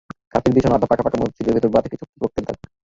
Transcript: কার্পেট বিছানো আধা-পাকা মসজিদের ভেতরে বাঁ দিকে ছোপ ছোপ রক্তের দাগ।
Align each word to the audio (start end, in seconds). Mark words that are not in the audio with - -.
কার্পেট 0.33 0.51
বিছানো 0.55 0.75
আধা-পাকা 0.77 1.17
মসজিদের 1.21 1.55
ভেতরে 1.55 1.73
বাঁ 1.73 1.81
দিকে 1.83 1.95
ছোপ 1.99 2.09
ছোপ 2.11 2.21
রক্তের 2.23 2.43
দাগ। 2.47 2.57